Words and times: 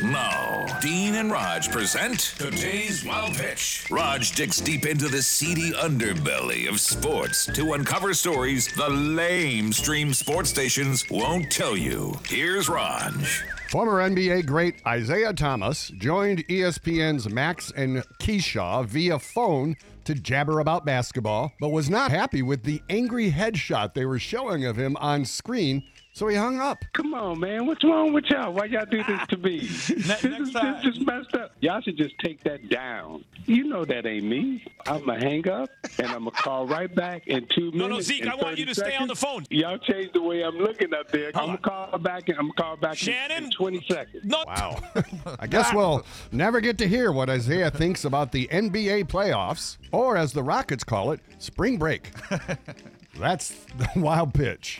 Now, 0.00 0.64
Dean 0.80 1.16
and 1.16 1.30
Rog 1.30 1.70
present 1.70 2.34
today's 2.38 3.04
Wild 3.04 3.34
Pitch. 3.36 3.84
Rog 3.90 4.22
digs 4.34 4.58
deep 4.58 4.86
into 4.86 5.06
the 5.06 5.20
seedy 5.20 5.72
underbelly 5.72 6.66
of 6.66 6.80
sports 6.80 7.44
to 7.52 7.74
uncover 7.74 8.14
stories 8.14 8.72
the 8.74 8.88
lame 8.88 9.70
stream 9.70 10.14
sports 10.14 10.48
stations 10.48 11.04
won't 11.10 11.52
tell 11.52 11.76
you. 11.76 12.14
Here's 12.26 12.70
Rog. 12.70 13.12
Former 13.68 14.08
NBA 14.08 14.46
great 14.46 14.76
Isaiah 14.86 15.34
Thomas 15.34 15.88
joined 15.98 16.46
ESPN's 16.48 17.28
Max 17.28 17.70
and 17.76 18.02
Keyshawn 18.18 18.86
via 18.86 19.18
phone 19.18 19.76
to 20.04 20.14
jabber 20.14 20.60
about 20.60 20.86
basketball, 20.86 21.52
but 21.60 21.68
was 21.68 21.90
not 21.90 22.10
happy 22.10 22.40
with 22.40 22.62
the 22.62 22.80
angry 22.88 23.30
headshot 23.30 23.92
they 23.92 24.06
were 24.06 24.18
showing 24.18 24.64
of 24.64 24.76
him 24.76 24.96
on 24.96 25.26
screen, 25.26 25.82
so 26.12 26.28
he 26.28 26.36
hung 26.36 26.60
up. 26.60 26.84
Come 26.92 27.14
on, 27.14 27.40
man. 27.40 27.66
What's 27.66 27.82
wrong 27.84 28.12
with 28.12 28.26
y'all? 28.26 28.52
Why 28.52 28.66
y'all 28.66 28.84
do 28.84 29.02
this 29.04 29.26
to 29.28 29.36
me? 29.38 29.58
this, 29.60 30.06
next 30.06 30.24
is, 30.24 30.52
time. 30.52 30.84
this 30.84 30.96
is 30.96 31.06
messed 31.06 31.34
up. 31.34 31.52
Y'all 31.60 31.80
should 31.80 31.96
just 31.96 32.14
take 32.18 32.42
that 32.44 32.68
down. 32.68 33.24
You 33.46 33.64
know 33.64 33.84
that 33.84 34.06
ain't 34.06 34.24
me. 34.24 34.64
I'm 34.86 35.04
going 35.04 35.20
to 35.20 35.26
hang 35.26 35.48
up 35.48 35.70
and 35.98 36.08
I'm 36.08 36.24
going 36.24 36.36
to 36.36 36.42
call 36.42 36.66
right 36.66 36.94
back 36.94 37.26
in 37.26 37.46
two 37.54 37.72
minutes. 37.72 37.76
No, 37.76 37.88
no, 37.88 38.00
Zeke, 38.00 38.26
I 38.26 38.34
want 38.34 38.58
you 38.58 38.66
to 38.66 38.74
stay 38.74 38.94
on 38.96 39.08
the 39.08 39.16
phone. 39.16 39.44
Y'all 39.50 39.78
changed 39.78 40.14
the 40.14 40.22
way 40.22 40.42
I'm 40.42 40.58
looking 40.58 40.92
up 40.92 41.10
there. 41.10 41.28
I'm 41.28 41.34
Hold 41.34 41.46
going 41.46 41.56
to 41.58 41.62
call 41.62 41.98
back 41.98 42.28
and 42.28 42.38
I'm 42.38 42.44
going 42.46 42.56
to 42.56 42.62
call 42.62 42.76
back 42.76 42.92
in- 42.92 42.96
Shannon? 42.96 43.44
in 43.44 43.50
20 43.50 43.86
seconds. 43.88 44.24
No. 44.24 44.44
Wow. 44.46 44.80
I 45.40 45.46
guess 45.46 45.72
we'll 45.72 46.04
never 46.30 46.60
get 46.60 46.78
to 46.78 46.88
hear 46.88 47.10
what 47.10 47.30
Isaiah 47.30 47.70
thinks 47.70 48.04
about 48.04 48.32
the 48.32 48.48
NBA 48.48 49.06
playoffs, 49.06 49.78
or 49.90 50.16
as 50.16 50.32
the 50.32 50.42
Rockets 50.42 50.84
call 50.84 51.12
it, 51.12 51.20
spring 51.38 51.78
break. 51.78 52.10
That's 53.18 53.50
the 53.76 53.88
wild 53.96 54.34
pitch. 54.34 54.78